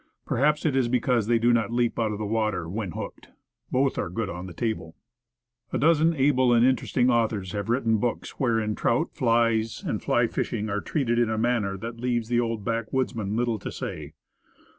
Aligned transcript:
Perhaps 0.25 0.65
it 0.65 0.75
is 0.75 0.87
because 0.87 1.27
they 1.27 1.37
do 1.37 1.53
not 1.53 1.71
leap 1.71 1.99
out 1.99 2.11
of 2.11 2.19
water 2.19 2.67
when 2.67 2.93
hooked. 2.93 3.29
Both 3.71 3.99
are 3.99 4.09
good 4.09 4.29
on 4.31 4.47
the 4.47 4.51
table. 4.55 4.95
A 5.71 5.77
dozen 5.77 6.15
able 6.15 6.53
and 6.53 6.65
interesting 6.65 7.11
authors 7.11 7.51
have 7.51 7.69
written 7.69 7.97
books 7.99 8.39
wherein 8.39 8.73
trout, 8.73 9.11
flies 9.13 9.83
and 9.85 10.01
fly 10.01 10.25
fishing 10.25 10.71
are 10.71 10.81
treated 10.81 11.19
in 11.19 11.29
a 11.29 11.37
manner 11.37 11.77
that 11.77 11.99
leaves 11.99 12.31
an 12.31 12.41
old 12.41 12.65
backwoodsman 12.65 13.35
little 13.35 13.59
to 13.59 13.71
say. 13.71 14.13